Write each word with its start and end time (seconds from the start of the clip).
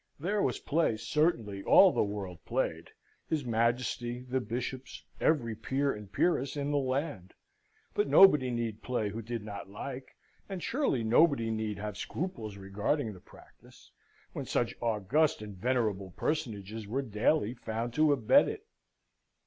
There 0.19 0.41
was 0.41 0.57
play, 0.57 0.97
certainly 0.97 1.61
all 1.61 1.91
the 1.91 2.03
world 2.03 2.43
played 2.43 2.89
his 3.29 3.45
Majesty, 3.45 4.21
the 4.23 4.41
Bishops, 4.41 5.03
every 5.19 5.53
Peer 5.53 5.93
and 5.93 6.11
Peeress 6.11 6.57
in 6.57 6.71
the 6.71 6.79
land. 6.79 7.35
But 7.93 8.07
nobody 8.07 8.49
need 8.49 8.81
play 8.81 9.09
who 9.09 9.21
did 9.21 9.43
not 9.43 9.69
like; 9.69 10.17
and 10.49 10.63
surely 10.63 11.03
nobody 11.03 11.51
need 11.51 11.77
have 11.77 11.97
scruples 11.97 12.57
regarding 12.57 13.13
the 13.13 13.19
practice, 13.21 13.91
when 14.33 14.45
such 14.47 14.73
august 14.81 15.39
and 15.43 15.55
venerable 15.55 16.09
personages 16.09 16.87
were 16.87 17.03
daily 17.03 17.53
found 17.53 17.93
to 17.93 18.11
abet 18.11 18.47
it. 18.47 18.65